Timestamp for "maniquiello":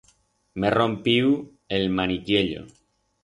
1.99-2.65